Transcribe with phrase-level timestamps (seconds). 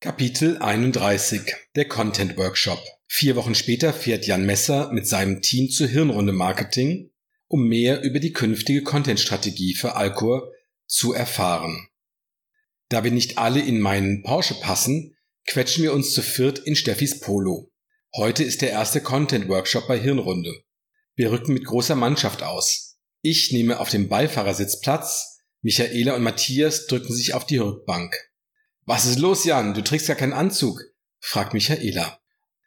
[0.00, 1.42] Kapitel 31
[1.74, 7.10] Der Content Workshop Vier Wochen später fährt Jan Messer mit seinem Team zur Hirnrunde Marketing,
[7.48, 10.52] um mehr über die künftige Content-Strategie für Alcor
[10.86, 11.88] zu erfahren.
[12.90, 15.16] Da wir nicht alle in meinen Porsche passen,
[15.48, 17.72] quetschen wir uns zu viert in Steffis Polo.
[18.14, 20.62] Heute ist der erste Content-Workshop bei Hirnrunde.
[21.16, 23.00] Wir rücken mit großer Mannschaft aus.
[23.20, 28.14] Ich nehme auf dem Beifahrersitz Platz, Michaela und Matthias drücken sich auf die Rückbank.
[28.88, 29.74] Was ist los, Jan?
[29.74, 30.82] Du trägst ja keinen Anzug,
[31.20, 32.20] fragt Michaela.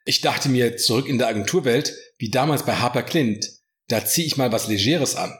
[0.05, 3.49] Ich dachte mir, zurück in der Agenturwelt, wie damals bei Harper Clint,
[3.87, 5.35] da zieh ich mal was Legeres an.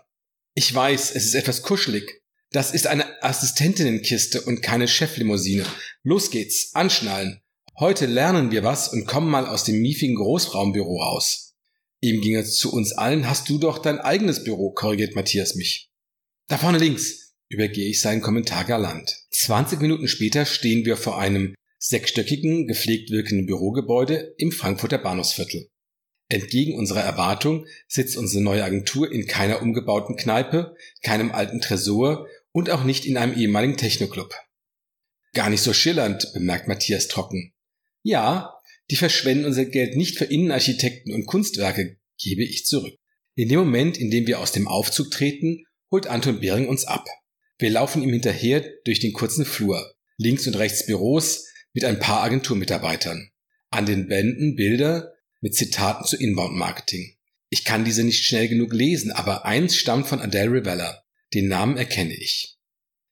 [0.56, 2.24] Ich weiß, es ist etwas kuschelig.
[2.50, 5.68] Das ist eine Assistentinnenkiste und keine Cheflimousine.
[6.02, 7.44] Los geht's, anschnallen.
[7.78, 11.54] Heute lernen wir was und kommen mal aus dem miefigen Großraumbüro raus.
[12.00, 15.92] Ihm ging es zu uns allen, hast du doch dein eigenes Büro, korrigiert Matthias mich.
[16.48, 19.26] Da vorne links, übergehe ich seinen Kommentar galant.
[19.32, 25.68] 20 Minuten später stehen wir vor einem sechsstöckigen, gepflegt wirkenden Bürogebäude im Frankfurter Bahnhofsviertel.
[26.30, 32.70] Entgegen unserer Erwartung sitzt unsere neue Agentur in keiner umgebauten Kneipe, keinem alten Tresor und
[32.70, 34.34] auch nicht in einem ehemaligen Technoclub.
[35.34, 37.54] Gar nicht so schillernd, bemerkt Matthias trocken.
[38.04, 38.54] Ja,
[38.90, 42.96] die verschwenden unser Geld nicht für Innenarchitekten und Kunstwerke, gebe ich zurück.
[43.36, 47.06] In dem Moment, in dem wir aus dem Aufzug treten, holt Anton Behring uns ab.
[47.62, 49.94] Wir laufen ihm hinterher durch den kurzen Flur.
[50.18, 53.30] Links und rechts Büros mit ein paar Agenturmitarbeitern.
[53.70, 57.18] An den Wänden Bilder mit Zitaten zu Inbound Marketing.
[57.50, 61.04] Ich kann diese nicht schnell genug lesen, aber eins stammt von Adele Rivella.
[61.36, 62.58] Den Namen erkenne ich.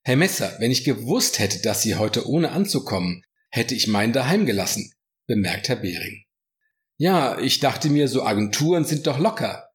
[0.02, 4.48] Herr Messer, wenn ich gewusst hätte, dass Sie heute ohne anzukommen, hätte ich meinen daheim
[4.48, 4.92] gelassen,
[5.28, 6.24] bemerkt Herr Behring.
[6.98, 9.70] Ja, ich dachte mir, so Agenturen sind doch locker.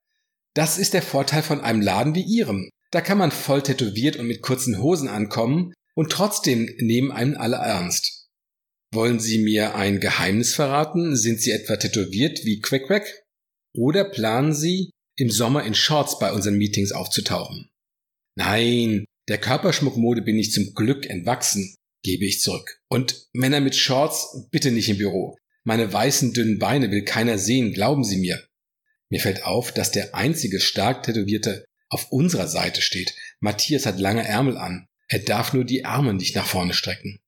[0.52, 2.70] Das ist der Vorteil von einem Laden wie Ihrem.
[2.94, 7.56] Da kann man voll tätowiert und mit kurzen Hosen ankommen und trotzdem nehmen einen alle
[7.56, 8.28] ernst.
[8.92, 11.16] Wollen Sie mir ein Geheimnis verraten?
[11.16, 13.24] Sind Sie etwa tätowiert wie Quack Quack?
[13.76, 17.68] Oder planen Sie, im Sommer in Shorts bei unseren Meetings aufzutauchen?
[18.36, 22.78] Nein, der Körperschmuckmode bin ich zum Glück entwachsen, gebe ich zurück.
[22.88, 25.36] Und Männer mit Shorts bitte nicht im Büro.
[25.64, 28.46] Meine weißen dünnen Beine will keiner sehen, glauben Sie mir.
[29.10, 33.14] Mir fällt auf, dass der einzige stark tätowierte auf unserer Seite steht.
[33.40, 34.88] Matthias hat lange Ärmel an.
[35.08, 37.20] Er darf nur die Arme nicht nach vorne strecken.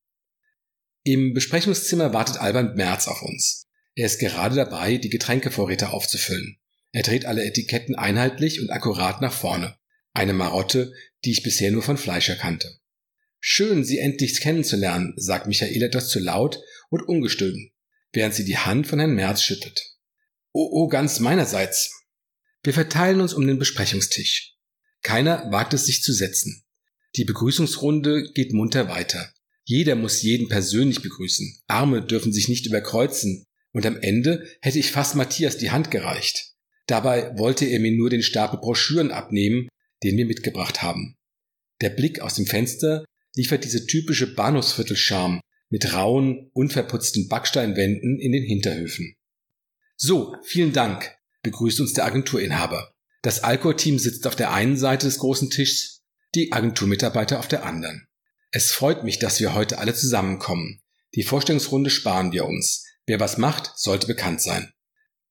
[1.04, 3.66] Im Besprechungszimmer wartet Albert Merz auf uns.
[3.94, 6.58] Er ist gerade dabei, die Getränkevorräte aufzufüllen.
[6.92, 9.76] Er dreht alle Etiketten einheitlich und akkurat nach vorne.
[10.12, 10.92] Eine Marotte,
[11.24, 12.78] die ich bisher nur von Fleischer kannte.
[13.38, 17.70] Schön, Sie endlich kennenzulernen, sagt Michael etwas zu laut und ungestüm,
[18.12, 19.96] während sie die Hand von Herrn Merz schüttelt.
[20.52, 21.95] Oh, oh, ganz meinerseits.
[22.62, 24.54] Wir verteilen uns um den Besprechungstisch.
[25.02, 26.64] Keiner wagt es sich zu setzen.
[27.16, 29.32] Die Begrüßungsrunde geht munter weiter.
[29.64, 31.62] Jeder muss jeden persönlich begrüßen.
[31.66, 33.44] Arme dürfen sich nicht überkreuzen.
[33.72, 36.52] Und am Ende hätte ich fast Matthias die Hand gereicht.
[36.86, 39.68] Dabei wollte er mir nur den Stapel Broschüren abnehmen,
[40.02, 41.16] den wir mitgebracht haben.
[41.80, 48.44] Der Blick aus dem Fenster liefert diese typische Bahnhofsviertel-Charme mit rauen, unverputzten Backsteinwänden in den
[48.44, 49.14] Hinterhöfen.
[49.96, 52.92] So, vielen Dank, begrüßt uns der Agenturinhaber.
[53.22, 56.02] Das Alcor-Team sitzt auf der einen Seite des großen Tischs,
[56.34, 58.06] die Agenturmitarbeiter auf der anderen.
[58.50, 60.82] Es freut mich, dass wir heute alle zusammenkommen.
[61.14, 62.84] Die Vorstellungsrunde sparen wir uns.
[63.06, 64.72] Wer was macht, sollte bekannt sein.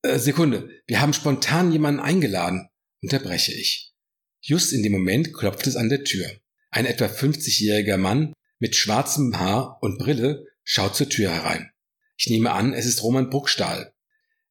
[0.01, 2.69] Äh, Sekunde, wir haben spontan jemanden eingeladen,
[3.01, 3.93] unterbreche ich.
[4.41, 6.27] Just in dem Moment klopft es an der Tür.
[6.69, 11.71] Ein etwa 50-jähriger Mann mit schwarzem Haar und Brille schaut zur Tür herein.
[12.17, 13.94] Ich nehme an, es ist Roman Bruckstahl.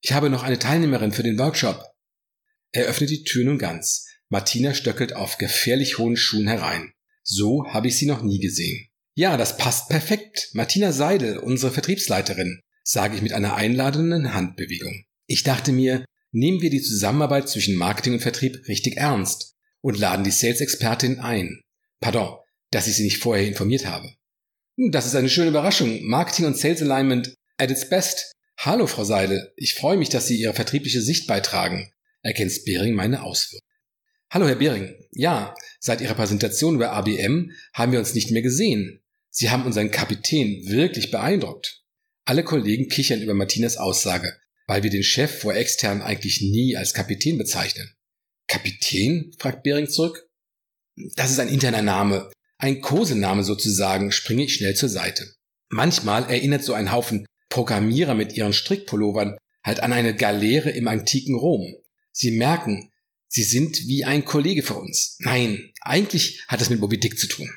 [0.04, 1.82] Ich habe noch eine Teilnehmerin für den Workshop.
[2.72, 4.06] Er öffnet die Tür nun ganz.
[4.28, 6.92] Martina stöckelt auf gefährlich hohen Schuhen herein.
[7.22, 8.88] So habe ich sie noch nie gesehen.
[9.14, 10.50] Ja, das passt perfekt.
[10.52, 15.06] Martina Seidel, unsere Vertriebsleiterin, sage ich mit einer einladenden Handbewegung.
[15.26, 20.24] Ich dachte mir, nehmen wir die Zusammenarbeit zwischen Marketing und Vertrieb richtig ernst und laden
[20.24, 21.62] die Sales-Expertin ein.
[22.00, 22.36] Pardon,
[22.70, 24.12] dass ich sie nicht vorher informiert habe.
[24.76, 26.06] Hm, das ist eine schöne Überraschung.
[26.06, 28.33] Marketing und Sales Alignment at its best.
[28.58, 29.52] Hallo, Frau Seidel.
[29.56, 31.90] Ich freue mich, dass Sie Ihre vertriebliche Sicht beitragen
[32.24, 33.60] ergänzt Behring meine Ausführungen.
[34.30, 34.94] Hallo, Herr Behring.
[35.12, 39.02] Ja, seit Ihrer Präsentation über ABM haben wir uns nicht mehr gesehen.
[39.30, 41.82] Sie haben unseren Kapitän wirklich beeindruckt.
[42.24, 44.34] Alle Kollegen kichern über Martinas Aussage,
[44.66, 47.94] weil wir den Chef vor extern eigentlich nie als Kapitän bezeichnen.
[48.48, 49.32] Kapitän?
[49.38, 50.26] fragt Behring zurück.
[51.16, 52.30] Das ist ein interner Name.
[52.56, 55.34] Ein Kosename sozusagen, springe ich schnell zur Seite.
[55.68, 61.36] Manchmal erinnert so ein Haufen Programmierer mit ihren Strickpullovern halt an eine Galeere im antiken
[61.36, 61.76] Rom.
[62.10, 62.90] Sie merken,
[63.28, 65.16] Sie sind wie ein Kollege für uns.
[65.20, 67.48] Nein, eigentlich hat es mit Moby Dick zu tun.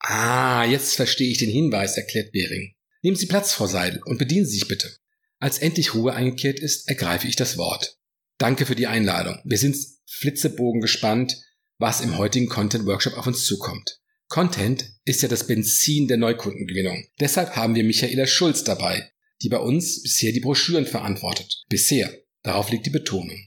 [0.00, 2.74] Ah, jetzt verstehe ich den Hinweis, erklärt Bering.
[3.02, 4.90] Nehmen Sie Platz, Frau Seidel, und bedienen Sie sich bitte.
[5.38, 7.96] Als endlich Ruhe eingekehrt ist, ergreife ich das Wort.
[8.38, 9.38] Danke für die Einladung.
[9.44, 11.40] Wir sind flitzebogen gespannt,
[11.78, 14.00] was im heutigen Content Workshop auf uns zukommt.
[14.26, 17.06] Content ist ja das Benzin der Neukundengewinnung.
[17.20, 19.12] Deshalb haben wir Michaela Schulz dabei,
[19.44, 21.62] die bei uns bisher die Broschüren verantwortet.
[21.68, 22.12] Bisher.
[22.42, 23.46] Darauf liegt die Betonung.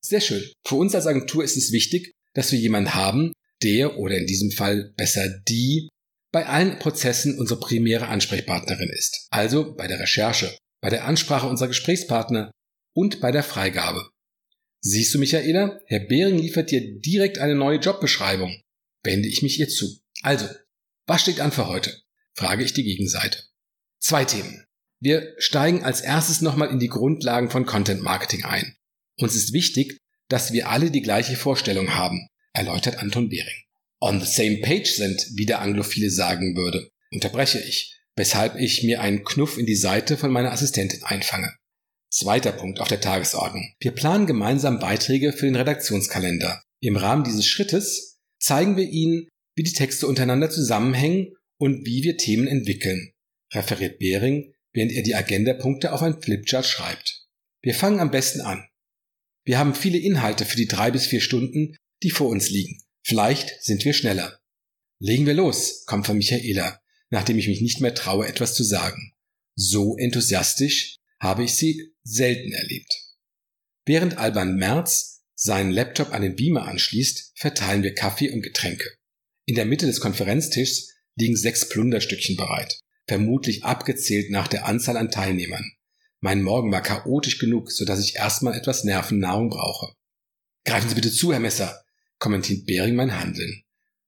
[0.00, 0.44] Sehr schön.
[0.66, 4.50] Für uns als Agentur ist es wichtig, dass wir jemanden haben, der oder in diesem
[4.50, 5.88] Fall besser die
[6.30, 9.26] bei allen Prozessen unsere primäre Ansprechpartnerin ist.
[9.30, 12.50] Also bei der Recherche, bei der Ansprache unserer Gesprächspartner
[12.94, 14.10] und bei der Freigabe.
[14.80, 15.80] Siehst du, Michaela?
[15.86, 18.60] Herr Behring liefert dir direkt eine neue Jobbeschreibung.
[19.02, 19.98] Wende ich mich ihr zu.
[20.22, 20.46] Also,
[21.06, 21.98] was steht an für heute?
[22.34, 23.42] Frage ich die Gegenseite.
[23.98, 24.67] Zwei Themen.
[25.00, 28.76] Wir steigen als erstes nochmal in die Grundlagen von Content Marketing ein.
[29.16, 29.98] Uns ist wichtig,
[30.28, 33.62] dass wir alle die gleiche Vorstellung haben, erläutert Anton Behring.
[34.00, 39.00] On the same page sind, wie der Anglophile sagen würde, unterbreche ich, weshalb ich mir
[39.00, 41.52] einen Knuff in die Seite von meiner Assistentin einfange.
[42.10, 43.74] Zweiter Punkt auf der Tagesordnung.
[43.80, 46.62] Wir planen gemeinsam Beiträge für den Redaktionskalender.
[46.80, 52.16] Im Rahmen dieses Schrittes zeigen wir Ihnen, wie die Texte untereinander zusammenhängen und wie wir
[52.16, 53.12] Themen entwickeln,
[53.52, 57.26] referiert Behring, während er die Agendapunkte auf ein Flipchart schreibt.
[57.60, 58.64] Wir fangen am besten an.
[59.44, 62.80] Wir haben viele Inhalte für die drei bis vier Stunden, die vor uns liegen.
[63.02, 64.38] Vielleicht sind wir schneller.
[65.00, 66.80] Legen wir los, kommt von Michaela,
[67.10, 69.14] nachdem ich mich nicht mehr traue, etwas zu sagen.
[69.56, 72.94] So enthusiastisch habe ich sie selten erlebt.
[73.84, 78.88] Während Alban Merz seinen Laptop an den Beamer anschließt, verteilen wir Kaffee und Getränke.
[79.44, 82.78] In der Mitte des Konferenztischs liegen sechs Plunderstückchen bereit,
[83.08, 85.72] vermutlich abgezählt nach der Anzahl an Teilnehmern.
[86.20, 89.94] Mein Morgen war chaotisch genug, so dass ich erstmal etwas Nervennahrung brauche.
[90.64, 91.82] Greifen Sie bitte zu, Herr Messer,
[92.18, 93.64] kommentiert Behring mein Handeln.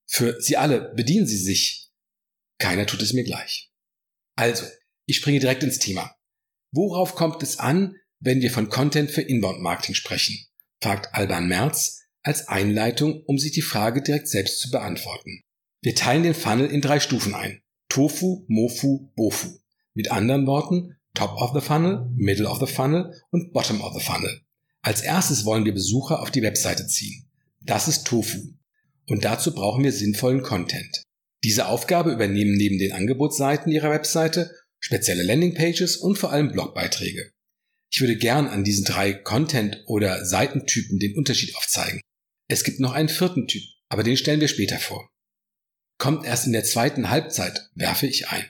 [0.07, 1.91] Für Sie alle bedienen Sie sich.
[2.59, 3.73] Keiner tut es mir gleich.
[4.37, 4.67] Also,
[5.07, 6.15] ich springe direkt ins Thema.
[6.73, 10.47] Worauf kommt es an, wenn wir von Content für Inbound Marketing sprechen?
[10.83, 15.43] fragt Alban Merz als Einleitung, um sich die Frage direkt selbst zu beantworten.
[15.81, 17.63] Wir teilen den Funnel in drei Stufen ein.
[17.91, 19.59] Tofu, Mofu, Bofu.
[19.95, 24.01] Mit anderen Worten, Top of the Funnel, Middle of the Funnel und Bottom of the
[24.01, 24.43] Funnel.
[24.81, 27.27] Als erstes wollen wir Besucher auf die Webseite ziehen.
[27.61, 28.55] Das ist Tofu.
[29.09, 31.03] Und dazu brauchen wir sinnvollen Content.
[31.43, 37.33] Diese Aufgabe übernehmen neben den Angebotsseiten Ihrer Webseite spezielle Landingpages und vor allem Blogbeiträge.
[37.91, 42.01] Ich würde gern an diesen drei Content- oder Seitentypen den Unterschied aufzeigen.
[42.47, 45.11] Es gibt noch einen vierten Typ, aber den stellen wir später vor.
[46.01, 48.45] Kommt erst in der zweiten Halbzeit, werfe ich ein.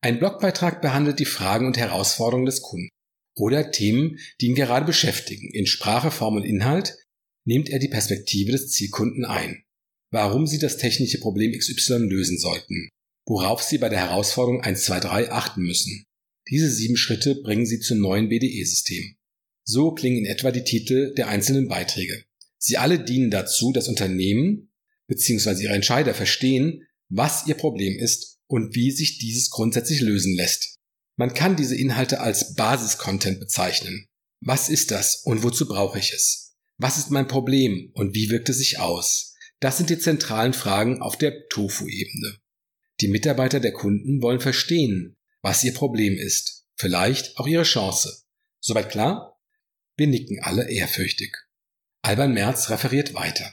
[0.00, 2.88] Ein Blogbeitrag behandelt die Fragen und Herausforderungen des Kunden
[3.36, 5.48] oder Themen, die ihn gerade beschäftigen.
[5.52, 6.96] In Sprache, Form und Inhalt
[7.44, 9.62] nimmt er die Perspektive des Zielkunden ein.
[10.10, 12.88] Warum sie das technische Problem XY lösen sollten
[13.28, 16.04] worauf Sie bei der Herausforderung 1, 2, 3 achten müssen.
[16.50, 19.16] Diese sieben Schritte bringen Sie zum neuen BDE-System.
[19.64, 22.24] So klingen in etwa die Titel der einzelnen Beiträge.
[22.58, 24.67] Sie alle dienen dazu, dass Unternehmen
[25.08, 25.62] bzw.
[25.62, 30.76] ihre Entscheider verstehen, was ihr Problem ist und wie sich dieses grundsätzlich lösen lässt.
[31.16, 34.06] Man kann diese Inhalte als Basis-Content bezeichnen.
[34.40, 36.54] Was ist das und wozu brauche ich es?
[36.76, 39.34] Was ist mein Problem und wie wirkt es sich aus?
[39.58, 42.38] Das sind die zentralen Fragen auf der Tofu-Ebene.
[43.00, 48.22] Die Mitarbeiter der Kunden wollen verstehen, was ihr Problem ist, vielleicht auch ihre Chance.
[48.60, 49.40] Soweit klar?
[49.96, 51.36] Wir nicken alle ehrfürchtig.
[52.02, 53.52] Alban Merz referiert weiter.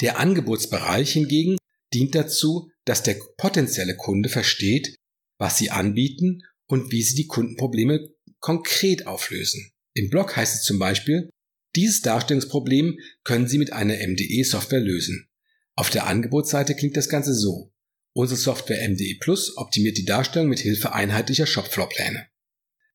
[0.00, 1.56] Der Angebotsbereich hingegen
[1.92, 4.96] dient dazu, dass der potenzielle Kunde versteht,
[5.38, 8.08] was sie anbieten und wie sie die Kundenprobleme
[8.40, 9.72] konkret auflösen.
[9.94, 11.30] Im Blog heißt es zum Beispiel,
[11.74, 15.28] dieses Darstellungsproblem können Sie mit einer MDE-Software lösen.
[15.74, 17.70] Auf der Angebotsseite klingt das Ganze so.
[18.14, 22.28] Unsere Software MDE Plus optimiert die Darstellung mit Hilfe einheitlicher Shopfloorpläne.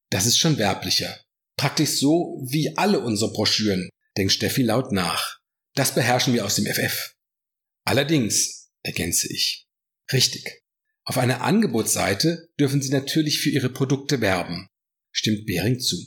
[0.10, 1.20] Das ist schon werblicher.
[1.58, 5.41] Praktisch so wie alle unsere Broschüren, denkt Steffi laut nach.
[5.74, 7.16] Das beherrschen wir aus dem FF.
[7.84, 9.68] Allerdings, ergänze ich.
[10.12, 10.64] Richtig.
[11.04, 14.68] Auf einer Angebotsseite dürfen Sie natürlich für Ihre Produkte werben.
[15.12, 15.98] Stimmt Behring zu.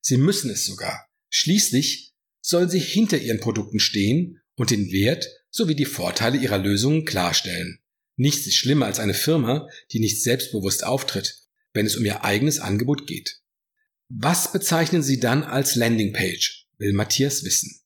[0.00, 1.08] Sie müssen es sogar.
[1.30, 7.04] Schließlich sollen Sie hinter Ihren Produkten stehen und den Wert sowie die Vorteile Ihrer Lösungen
[7.04, 7.80] klarstellen.
[8.16, 11.42] Nichts ist schlimmer als eine Firma, die nicht selbstbewusst auftritt,
[11.74, 13.40] wenn es um ihr eigenes Angebot geht.
[14.08, 16.66] Was bezeichnen Sie dann als Landingpage?
[16.78, 17.80] will Matthias wissen.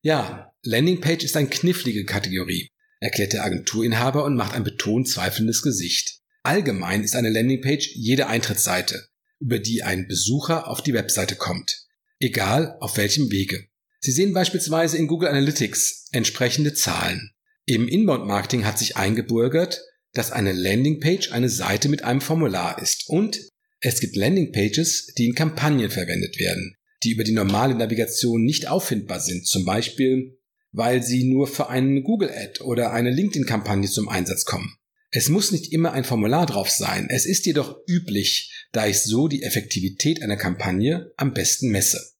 [0.00, 6.20] Ja, Landingpage ist eine knifflige Kategorie, erklärt der Agenturinhaber und macht ein betont zweifelndes Gesicht.
[6.42, 9.08] Allgemein ist eine Landingpage jede Eintrittsseite,
[9.40, 11.86] über die ein Besucher auf die Webseite kommt,
[12.20, 13.66] egal auf welchem Wege.
[14.00, 17.32] Sie sehen beispielsweise in Google Analytics entsprechende Zahlen.
[17.66, 23.40] Im Inbound-Marketing hat sich eingebürgert, dass eine Landingpage eine Seite mit einem Formular ist und
[23.80, 29.20] Es gibt Landingpages, die in Kampagnen verwendet werden, die über die normale Navigation nicht auffindbar
[29.20, 30.38] sind, zum Beispiel
[30.72, 34.76] weil sie nur für einen Google-Ad oder eine LinkedIn-Kampagne zum Einsatz kommen.
[35.10, 39.26] Es muss nicht immer ein Formular drauf sein, es ist jedoch üblich, da ich so
[39.26, 42.12] die Effektivität einer Kampagne am besten messe.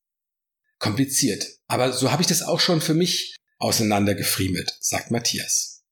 [0.78, 5.82] Kompliziert, aber so habe ich das auch schon für mich auseinandergefriemelt, sagt Matthias.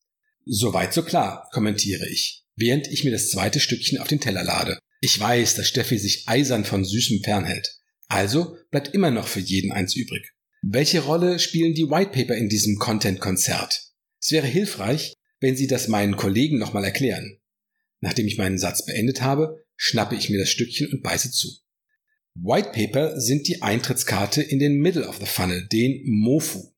[0.46, 4.78] Soweit so klar, kommentiere ich, während ich mir das zweite Stückchen auf den Teller lade.
[5.00, 7.76] Ich weiß, dass Steffi sich eisern von Süßem fernhält.
[8.08, 10.32] Also bleibt immer noch für jeden eins übrig.
[10.62, 13.92] Welche Rolle spielen die Whitepaper in diesem Content-Konzert?
[14.20, 17.38] Es wäre hilfreich, wenn Sie das meinen Kollegen nochmal erklären.
[18.00, 21.48] Nachdem ich meinen Satz beendet habe, schnappe ich mir das Stückchen und beiße zu.
[22.34, 26.72] Whitepaper sind die Eintrittskarte in den Middle of the Funnel, den MOFU.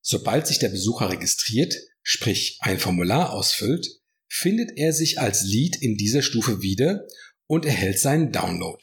[0.00, 3.86] Sobald sich der Besucher registriert, sprich ein Formular ausfüllt,
[4.28, 7.06] findet er sich als Lead in dieser Stufe wieder
[7.46, 8.80] und erhält seinen Download.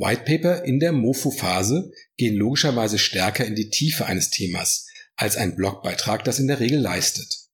[0.00, 6.24] Whitepaper in der MOFU-Phase gehen logischerweise stärker in die Tiefe eines Themas als ein Blogbeitrag
[6.24, 7.48] das in der Regel leistet.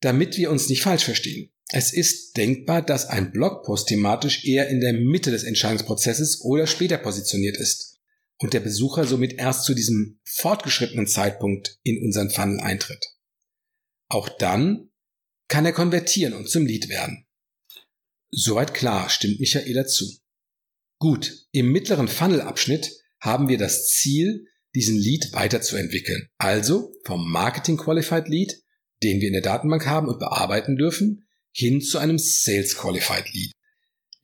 [0.00, 1.52] Damit wir uns nicht falsch verstehen.
[1.70, 6.98] Es ist denkbar, dass ein Blogpost thematisch eher in der Mitte des Entscheidungsprozesses oder später
[6.98, 7.98] positioniert ist
[8.38, 13.04] und der Besucher somit erst zu diesem fortgeschrittenen Zeitpunkt in unseren Funnel eintritt.
[14.08, 14.90] Auch dann
[15.46, 17.26] kann er konvertieren und zum Lead werden.
[18.30, 20.06] Soweit klar, stimmt Michaela zu.
[20.98, 22.90] Gut, im mittleren Funnel-Abschnitt
[23.20, 26.28] haben wir das Ziel, diesen Lead weiterzuentwickeln.
[26.38, 28.62] Also vom Marketing Qualified Lead,
[29.02, 33.52] den wir in der Datenbank haben und bearbeiten dürfen, hin zu einem Sales Qualified Lead.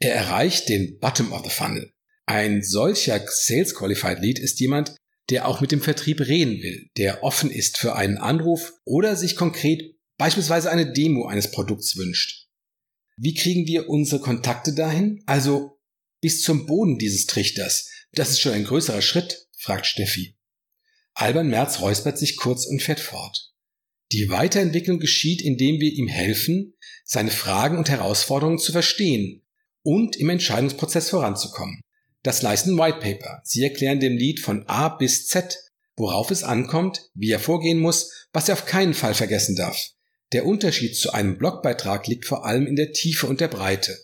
[0.00, 1.92] Er erreicht den Bottom of the Funnel.
[2.26, 4.96] Ein solcher Sales Qualified Lead ist jemand,
[5.30, 9.36] der auch mit dem Vertrieb reden will, der offen ist für einen Anruf oder sich
[9.36, 12.48] konkret beispielsweise eine Demo eines Produkts wünscht.
[13.16, 15.22] Wie kriegen wir unsere Kontakte dahin?
[15.26, 15.73] Also
[16.24, 17.90] bis zum Boden dieses Trichters.
[18.12, 20.38] Das ist schon ein größerer Schritt, fragt Steffi.
[21.12, 23.52] Albern Merz räuspert sich kurz und fährt fort.
[24.10, 26.72] Die Weiterentwicklung geschieht, indem wir ihm helfen,
[27.04, 29.42] seine Fragen und Herausforderungen zu verstehen
[29.82, 31.82] und im Entscheidungsprozess voranzukommen.
[32.22, 33.42] Das leisten White Paper.
[33.44, 35.58] Sie erklären dem Lied von A bis Z,
[35.94, 39.90] worauf es ankommt, wie er vorgehen muss, was er auf keinen Fall vergessen darf.
[40.32, 43.94] Der Unterschied zu einem Blogbeitrag liegt vor allem in der Tiefe und der Breite.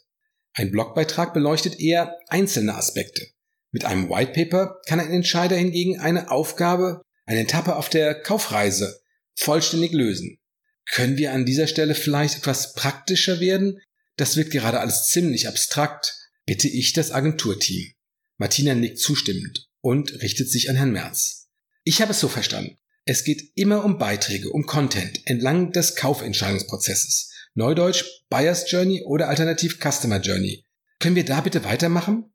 [0.52, 3.26] Ein Blogbeitrag beleuchtet eher einzelne Aspekte.
[3.70, 9.00] Mit einem White Paper kann ein Entscheider hingegen eine Aufgabe, eine Etappe auf der Kaufreise
[9.36, 10.38] vollständig lösen.
[10.86, 13.80] Können wir an dieser Stelle vielleicht etwas praktischer werden?
[14.16, 16.16] Das wird gerade alles ziemlich abstrakt,
[16.46, 17.92] bitte ich das Agenturteam.
[18.38, 21.48] Martina nickt zustimmend und richtet sich an Herrn Merz.
[21.84, 22.76] Ich habe es so verstanden.
[23.04, 27.29] Es geht immer um Beiträge, um Content entlang des Kaufentscheidungsprozesses.
[27.60, 30.64] Neudeutsch Buyer's Journey oder alternativ Customer Journey.
[30.98, 32.32] Können wir da bitte weitermachen?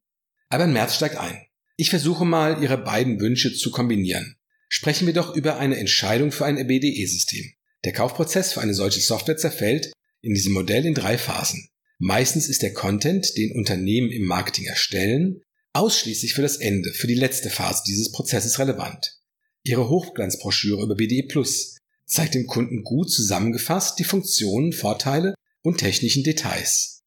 [0.50, 1.48] Aber März steigt ein.
[1.78, 4.38] Ich versuche mal, Ihre beiden Wünsche zu kombinieren.
[4.70, 7.54] Sprechen wir doch über eine Entscheidung für ein BDE-System.
[7.86, 9.92] Der Kaufprozess für eine solche Software zerfällt
[10.22, 11.70] in diesem Modell in drei Phasen.
[11.98, 15.42] Meistens ist der Content, den Unternehmen im Marketing erstellen,
[15.74, 19.18] ausschließlich für das Ende, für die letzte Phase dieses Prozesses relevant.
[19.64, 21.75] Ihre Hochglanzbroschüre über BDE Plus
[22.06, 27.04] zeigt dem Kunden gut zusammengefasst die Funktionen, Vorteile und technischen Details.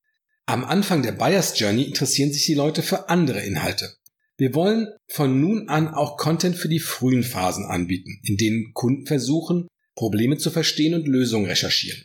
[0.47, 3.95] Am Anfang der Buyers Journey interessieren sich die Leute für andere Inhalte.
[4.37, 9.07] Wir wollen von nun an auch Content für die frühen Phasen anbieten, in denen Kunden
[9.07, 12.05] versuchen, Probleme zu verstehen und Lösungen recherchieren.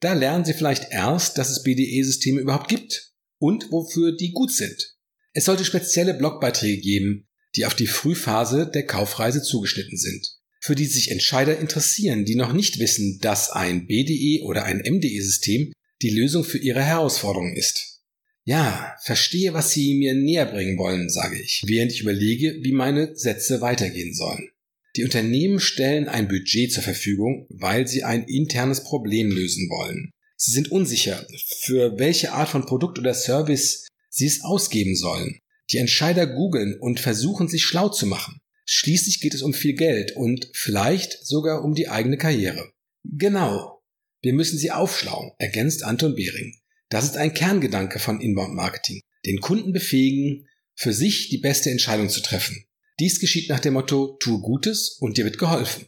[0.00, 4.94] Da lernen sie vielleicht erst, dass es BDE-Systeme überhaupt gibt und wofür die gut sind.
[5.32, 10.86] Es sollte spezielle Blogbeiträge geben, die auf die Frühphase der Kaufreise zugeschnitten sind für die
[10.86, 16.44] sich Entscheider interessieren, die noch nicht wissen, dass ein BDE oder ein MDE-System die Lösung
[16.44, 18.00] für ihre Herausforderungen ist.
[18.44, 23.14] Ja, verstehe, was Sie mir näher bringen wollen, sage ich, während ich überlege, wie meine
[23.16, 24.50] Sätze weitergehen sollen.
[24.96, 30.10] Die Unternehmen stellen ein Budget zur Verfügung, weil sie ein internes Problem lösen wollen.
[30.36, 31.26] Sie sind unsicher,
[31.60, 35.38] für welche Art von Produkt oder Service sie es ausgeben sollen.
[35.70, 38.40] Die Entscheider googeln und versuchen sich schlau zu machen.
[38.72, 42.70] Schließlich geht es um viel Geld und vielleicht sogar um die eigene Karriere.
[43.02, 43.82] Genau.
[44.22, 46.54] Wir müssen sie aufschlauen, ergänzt Anton Behring.
[46.88, 49.00] Das ist ein Kerngedanke von Inbound Marketing.
[49.26, 50.46] Den Kunden befähigen,
[50.76, 52.64] für sich die beste Entscheidung zu treffen.
[53.00, 55.86] Dies geschieht nach dem Motto, tue Gutes und dir wird geholfen.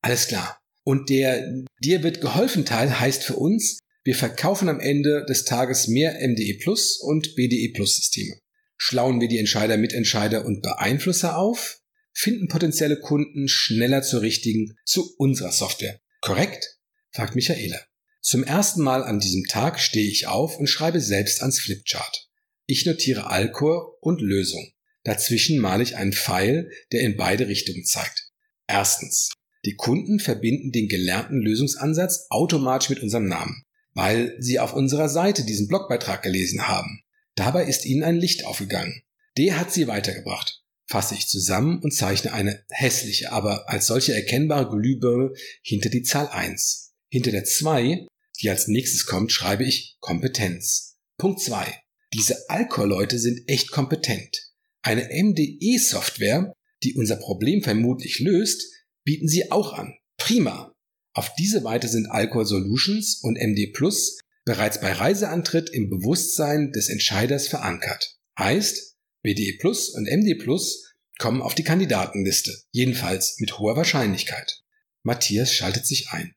[0.00, 0.58] Alles klar.
[0.82, 5.88] Und der dir wird geholfen Teil heißt für uns, wir verkaufen am Ende des Tages
[5.88, 8.38] mehr MDE Plus und BDE Plus Systeme.
[8.78, 11.82] Schlauen wir die Entscheider, Mitentscheider und Beeinflusser auf?
[12.14, 16.00] Finden potenzielle Kunden schneller zur richtigen, zu unserer Software.
[16.20, 16.78] Korrekt?
[17.10, 17.80] fragt Michaela.
[18.22, 22.30] Zum ersten Mal an diesem Tag stehe ich auf und schreibe selbst ans Flipchart.
[22.66, 24.72] Ich notiere Alkor und Lösung.
[25.02, 28.30] Dazwischen male ich einen Pfeil, der in beide Richtungen zeigt.
[28.66, 29.30] Erstens.
[29.66, 35.44] Die Kunden verbinden den gelernten Lösungsansatz automatisch mit unserem Namen, weil sie auf unserer Seite
[35.44, 37.02] diesen Blogbeitrag gelesen haben.
[37.34, 39.02] Dabei ist ihnen ein Licht aufgegangen.
[39.36, 40.63] Der hat sie weitergebracht.
[40.86, 46.28] Fasse ich zusammen und zeichne eine hässliche, aber als solche erkennbare Glühbirne hinter die Zahl
[46.28, 46.92] 1.
[47.10, 48.06] Hinter der 2,
[48.42, 50.96] die als nächstes kommt, schreibe ich Kompetenz.
[51.18, 51.80] Punkt 2.
[52.12, 54.50] Diese Alkohol-Leute sind echt kompetent.
[54.82, 58.62] Eine MDE-Software, die unser Problem vermutlich löst,
[59.04, 59.94] bieten sie auch an.
[60.18, 60.72] Prima.
[61.14, 66.88] Auf diese Weise sind Alcohol Solutions und MD Plus bereits bei Reiseantritt im Bewusstsein des
[66.88, 68.18] Entscheiders verankert.
[68.38, 68.93] Heißt,
[69.24, 70.84] BDE Plus und MD Plus
[71.18, 74.60] kommen auf die Kandidatenliste, jedenfalls mit hoher Wahrscheinlichkeit.
[75.02, 76.34] Matthias schaltet sich ein.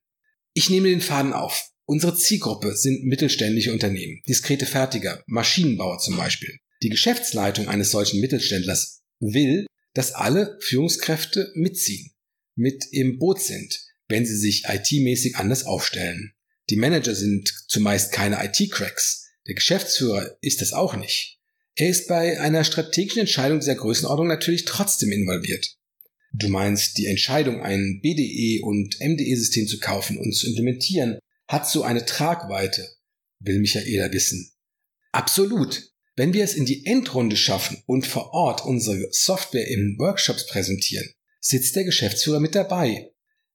[0.54, 1.70] Ich nehme den Faden auf.
[1.86, 6.60] Unsere Zielgruppe sind mittelständische Unternehmen, diskrete Fertiger, Maschinenbauer zum Beispiel.
[6.82, 12.14] Die Geschäftsleitung eines solchen Mittelständlers will, dass alle Führungskräfte mitziehen,
[12.56, 16.34] mit im Boot sind, wenn sie sich IT-mäßig anders aufstellen.
[16.70, 19.28] Die Manager sind zumeist keine IT-Cracks.
[19.46, 21.37] Der Geschäftsführer ist es auch nicht.
[21.80, 25.76] Er ist bei einer strategischen Entscheidung dieser Größenordnung natürlich trotzdem involviert.
[26.34, 31.84] Du meinst, die Entscheidung, ein BDE und MDE-System zu kaufen und zu implementieren, hat so
[31.84, 32.90] eine Tragweite,
[33.40, 34.52] will Michaela wissen.
[35.12, 35.92] Absolut.
[36.16, 41.08] Wenn wir es in die Endrunde schaffen und vor Ort unsere Software in Workshops präsentieren,
[41.40, 43.12] sitzt der Geschäftsführer mit dabei,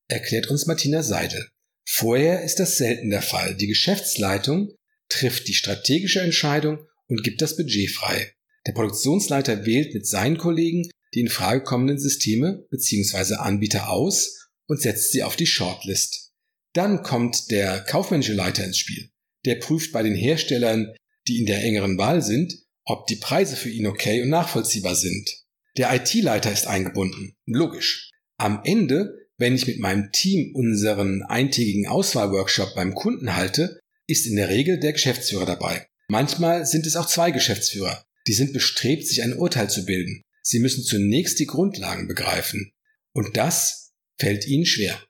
[0.07, 1.49] erklärt uns Martina Seidel.
[1.85, 3.57] Vorher ist das selten der Fall.
[3.57, 4.73] Die Geschäftsleitung
[5.09, 8.33] trifft die strategische Entscheidung und gibt das Budget frei.
[8.67, 13.35] Der Produktionsleiter wählt mit seinen Kollegen die in Frage kommenden Systeme bzw.
[13.35, 16.33] Anbieter aus und setzt sie auf die Shortlist.
[16.73, 19.11] Dann kommt der kaufmännische Leiter ins Spiel.
[19.45, 20.95] Der prüft bei den Herstellern
[21.29, 25.45] die in der engeren Wahl sind, ob die Preise für ihn okay und nachvollziehbar sind.
[25.77, 27.37] Der IT-Leiter ist eingebunden.
[27.47, 28.11] Logisch.
[28.39, 34.35] Am Ende, wenn ich mit meinem Team unseren eintägigen Auswahlworkshop beim Kunden halte, ist in
[34.37, 35.87] der Regel der Geschäftsführer dabei.
[36.09, 38.05] Manchmal sind es auch zwei Geschäftsführer.
[38.27, 40.23] Die sind bestrebt, sich ein Urteil zu bilden.
[40.43, 42.73] Sie müssen zunächst die Grundlagen begreifen.
[43.13, 45.01] Und das fällt ihnen schwer.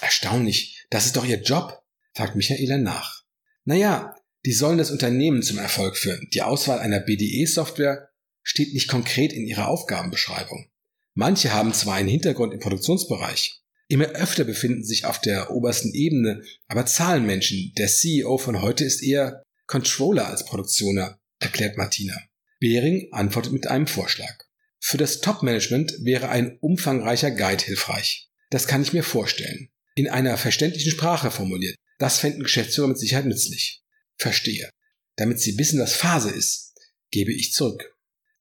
[0.00, 1.82] Erstaunlich, das ist doch ihr Job,
[2.14, 3.22] fragt Michaela nach.
[3.64, 6.28] Naja, die sollen das Unternehmen zum Erfolg führen.
[6.34, 8.08] Die Auswahl einer BDE-Software
[8.42, 10.68] steht nicht konkret in ihrer Aufgabenbeschreibung.
[11.14, 16.42] Manche haben zwar einen Hintergrund im Produktionsbereich, immer öfter befinden sich auf der obersten Ebene,
[16.66, 17.72] aber Zahlenmenschen.
[17.76, 22.14] Der CEO von heute ist eher Controller als Produktioner, erklärt Martina.
[22.60, 24.44] Behring antwortet mit einem Vorschlag.
[24.78, 28.28] Für das Top-Management wäre ein umfangreicher Guide hilfreich.
[28.50, 29.70] Das kann ich mir vorstellen.
[29.94, 31.74] In einer verständlichen Sprache formuliert.
[31.98, 33.82] Das fänden Geschäftsführer mit Sicherheit nützlich.
[34.18, 34.68] Verstehe.
[35.16, 36.74] Damit Sie wissen, was Phase ist,
[37.10, 37.96] gebe ich zurück.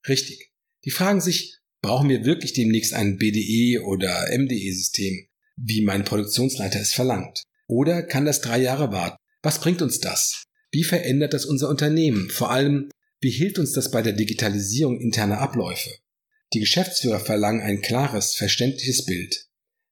[0.09, 0.51] Richtig.
[0.83, 6.91] Die fragen sich, brauchen wir wirklich demnächst ein BDE oder MDE-System, wie mein Produktionsleiter es
[6.91, 7.43] verlangt?
[7.67, 9.15] Oder kann das drei Jahre warten?
[9.43, 10.43] Was bringt uns das?
[10.71, 12.29] Wie verändert das unser Unternehmen?
[12.29, 15.91] Vor allem, wie hilft uns das bei der Digitalisierung interner Abläufe?
[16.53, 19.47] Die Geschäftsführer verlangen ein klares, verständliches Bild.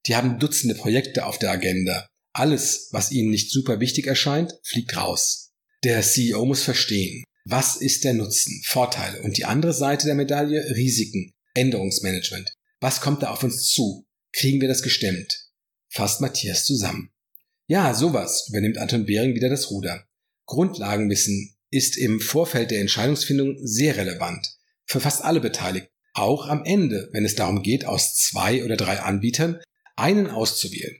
[0.05, 2.07] Die haben Dutzende Projekte auf der Agenda.
[2.33, 5.51] Alles, was ihnen nicht super wichtig erscheint, fliegt raus.
[5.83, 10.75] Der CEO muss verstehen, was ist der Nutzen, Vorteile und die andere Seite der Medaille
[10.75, 12.53] Risiken, Änderungsmanagement.
[12.79, 14.05] Was kommt da auf uns zu?
[14.31, 15.49] Kriegen wir das gestemmt?
[15.89, 17.11] Fasst Matthias zusammen.
[17.67, 20.08] Ja, sowas übernimmt Anton Behring wieder das Ruder.
[20.49, 24.55] Grundlagenwissen ist im Vorfeld der Entscheidungsfindung sehr relevant.
[24.85, 25.93] Für fast alle Beteiligten.
[26.15, 29.61] Auch am Ende, wenn es darum geht, aus zwei oder drei Anbietern
[29.95, 30.97] einen auszuwählen.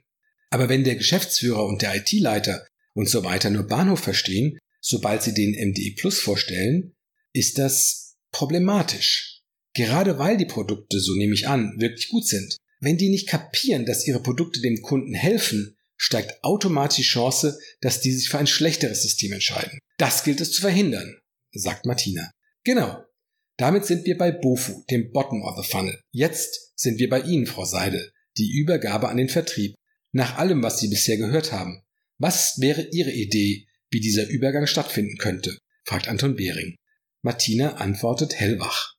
[0.50, 5.34] Aber wenn der Geschäftsführer und der IT-Leiter und so weiter nur Bahnhof verstehen, sobald sie
[5.34, 6.94] den MDE Plus vorstellen,
[7.32, 9.42] ist das problematisch.
[9.74, 12.56] Gerade weil die Produkte, so nehme ich an, wirklich gut sind.
[12.78, 18.00] Wenn die nicht kapieren, dass ihre Produkte dem Kunden helfen, steigt automatisch die Chance, dass
[18.00, 19.78] die sich für ein schlechteres System entscheiden.
[19.98, 21.20] Das gilt es zu verhindern,
[21.52, 22.30] sagt Martina.
[22.64, 23.04] Genau.
[23.58, 26.00] Damit sind wir bei Bofu, dem Bottom of the Funnel.
[26.10, 29.74] Jetzt sind wir bei Ihnen, Frau Seidel, die Übergabe an den Vertrieb.
[30.12, 31.82] Nach allem, was Sie bisher gehört haben.
[32.16, 36.76] Was wäre Ihre Idee, wie dieser Übergang stattfinden könnte, fragt Anton Behring.
[37.20, 38.94] Martina antwortet hellwach.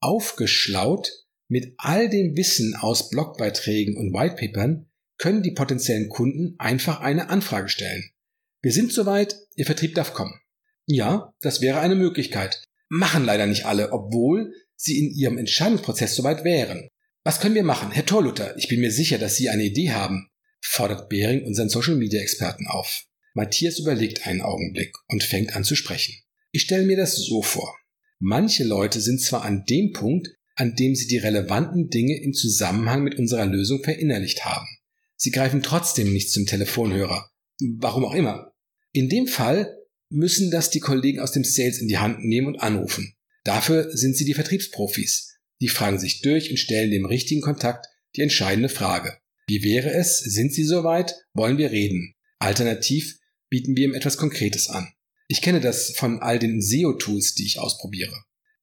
[0.00, 1.10] Aufgeschlaut
[1.48, 4.88] mit all dem Wissen aus Blogbeiträgen und Whitepapern
[5.18, 8.10] können die potenziellen Kunden einfach eine Anfrage stellen.
[8.62, 10.40] Wir sind soweit, Ihr Vertrieb darf kommen.
[10.86, 12.62] Ja, das wäre eine Möglichkeit.
[12.88, 16.88] Machen leider nicht alle, obwohl sie in ihrem Entscheidungsprozess soweit wären.
[17.24, 17.90] Was können wir machen?
[17.90, 20.28] Herr Torluther, ich bin mir sicher, dass Sie eine Idee haben,
[20.60, 23.04] fordert Behring unseren Social Media Experten auf.
[23.34, 26.14] Matthias überlegt einen Augenblick und fängt an zu sprechen.
[26.52, 27.76] Ich stelle mir das so vor.
[28.18, 33.02] Manche Leute sind zwar an dem Punkt, an dem sie die relevanten Dinge im Zusammenhang
[33.02, 34.66] mit unserer Lösung verinnerlicht haben.
[35.16, 37.30] Sie greifen trotzdem nicht zum Telefonhörer.
[37.78, 38.52] Warum auch immer.
[38.92, 39.76] In dem Fall
[40.10, 43.14] müssen das die Kollegen aus dem Sales in die Hand nehmen und anrufen.
[43.44, 45.38] Dafür sind sie die Vertriebsprofis.
[45.60, 49.18] Die fragen sich durch und stellen dem richtigen Kontakt die entscheidende Frage.
[49.48, 50.18] Wie wäre es?
[50.18, 51.14] Sind Sie soweit?
[51.32, 52.14] Wollen wir reden?
[52.38, 54.92] Alternativ bieten wir ihm etwas Konkretes an.
[55.28, 58.14] Ich kenne das von all den SEO-Tools, die ich ausprobiere.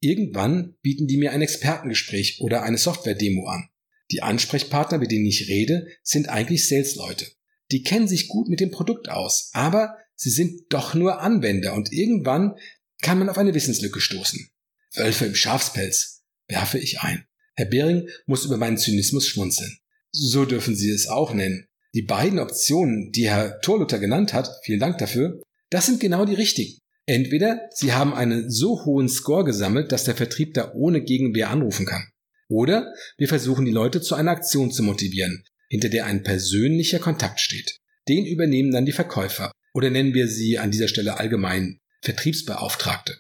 [0.02, 3.70] Irgendwann bieten die mir ein Expertengespräch oder eine Software-Demo an.
[4.14, 7.26] Die Ansprechpartner, mit denen ich rede, sind eigentlich Sales-Leute.
[7.72, 11.92] Die kennen sich gut mit dem Produkt aus, aber sie sind doch nur Anwender und
[11.92, 12.54] irgendwann
[13.02, 14.52] kann man auf eine Wissenslücke stoßen.
[14.94, 17.26] Wölfe im Schafspelz, werfe ich ein.
[17.56, 19.80] Herr Behring muss über meinen Zynismus schmunzeln.
[20.12, 21.66] So dürfen Sie es auch nennen.
[21.96, 26.36] Die beiden Optionen, die Herr Torluther genannt hat, vielen Dank dafür, das sind genau die
[26.36, 26.78] richtigen.
[27.08, 31.88] Entweder Sie haben einen so hohen Score gesammelt, dass der Vertrieb da ohne Gegenwehr anrufen
[31.88, 32.13] kann.
[32.50, 37.40] Oder wir versuchen die Leute zu einer Aktion zu motivieren, hinter der ein persönlicher Kontakt
[37.40, 37.80] steht.
[38.08, 39.52] Den übernehmen dann die Verkäufer.
[39.74, 43.20] Oder nennen wir sie an dieser Stelle allgemein Vertriebsbeauftragte.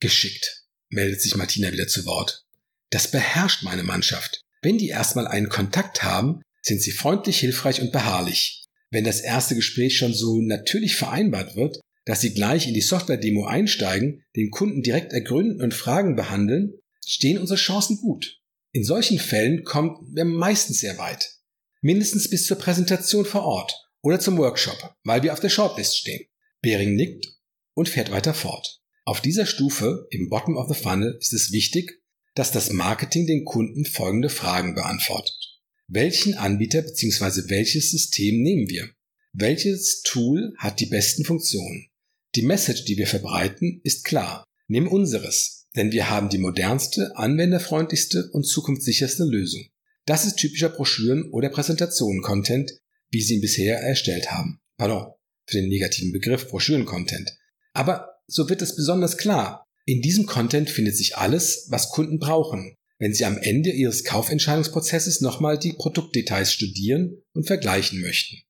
[0.00, 2.44] Geschickt, meldet sich Martina wieder zu Wort.
[2.90, 4.42] Das beherrscht meine Mannschaft.
[4.62, 8.66] Wenn die erstmal einen Kontakt haben, sind sie freundlich, hilfreich und beharrlich.
[8.90, 13.46] Wenn das erste Gespräch schon so natürlich vereinbart wird, dass sie gleich in die Software-Demo
[13.46, 16.74] einsteigen, den Kunden direkt ergründen und Fragen behandeln,
[17.06, 18.39] stehen unsere Chancen gut.
[18.72, 21.38] In solchen Fällen kommt wir meistens sehr weit.
[21.80, 26.26] Mindestens bis zur Präsentation vor Ort oder zum Workshop, weil wir auf der Shortlist stehen.
[26.62, 27.26] Bering nickt
[27.74, 28.80] und fährt weiter fort.
[29.04, 32.00] Auf dieser Stufe, im Bottom of the Funnel, ist es wichtig,
[32.34, 35.34] dass das Marketing den Kunden folgende Fragen beantwortet.
[35.88, 37.48] Welchen Anbieter bzw.
[37.48, 38.88] welches System nehmen wir?
[39.32, 41.88] Welches Tool hat die besten Funktionen?
[42.36, 44.44] Die Message, die wir verbreiten, ist klar.
[44.68, 49.68] Nimm unseres, denn wir haben die modernste, anwenderfreundlichste und zukunftssicherste Lösung.
[50.06, 52.72] Das ist typischer Broschüren- oder Präsentationen-Content,
[53.10, 54.60] wie sie ihn bisher erstellt haben.
[54.76, 55.12] Pardon,
[55.46, 57.30] für den negativen Begriff Broschüren-Content.
[57.72, 59.64] Aber so wird es besonders klar.
[59.84, 65.20] In diesem Content findet sich alles, was Kunden brauchen, wenn sie am Ende ihres Kaufentscheidungsprozesses
[65.20, 68.42] nochmal die Produktdetails studieren und vergleichen möchten.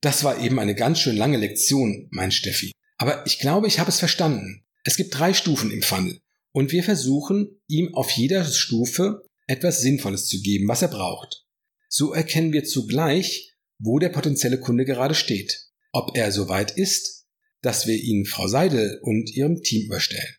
[0.00, 2.72] Das war eben eine ganz schön lange Lektion, mein Steffi.
[2.98, 4.64] Aber ich glaube, ich habe es verstanden.
[4.84, 6.20] Es gibt drei Stufen im Funnel
[6.56, 11.44] und wir versuchen, ihm auf jeder Stufe etwas Sinnvolles zu geben, was er braucht.
[11.86, 15.66] So erkennen wir zugleich, wo der potenzielle Kunde gerade steht.
[15.92, 17.26] Ob er so weit ist,
[17.60, 20.34] dass wir ihn Frau Seidel und ihrem Team überstellen.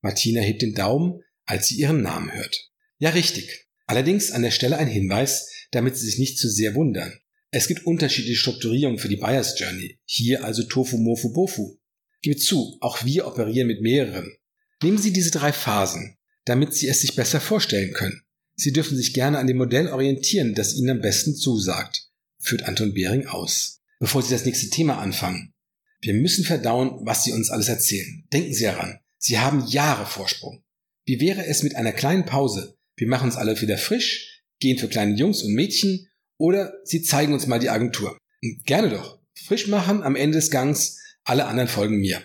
[0.00, 2.70] Martina hebt den Daumen, als sie ihren Namen hört.
[2.96, 3.66] Ja, richtig.
[3.84, 7.12] Allerdings an der Stelle ein Hinweis, damit Sie sich nicht zu sehr wundern.
[7.50, 9.98] Es gibt unterschiedliche Strukturierungen für die Buyers Journey.
[10.06, 11.76] Hier also Tofu, Mofu, Bofu.
[12.22, 14.37] Gebe zu, auch wir operieren mit mehreren.
[14.82, 18.22] Nehmen Sie diese drei Phasen, damit Sie es sich besser vorstellen können.
[18.54, 22.08] Sie dürfen sich gerne an dem Modell orientieren, das Ihnen am besten zusagt,
[22.40, 23.80] führt Anton Behring aus.
[23.98, 25.52] Bevor Sie das nächste Thema anfangen.
[26.00, 28.24] Wir müssen verdauen, was Sie uns alles erzählen.
[28.32, 30.62] Denken Sie daran, Sie haben Jahre Vorsprung.
[31.04, 32.76] Wie wäre es mit einer kleinen Pause?
[32.96, 37.32] Wir machen uns alle wieder frisch, gehen für kleine Jungs und Mädchen oder Sie zeigen
[37.32, 38.16] uns mal die Agentur.
[38.64, 39.18] Gerne doch.
[39.46, 42.22] Frisch machen am Ende des Gangs, alle anderen folgen mir.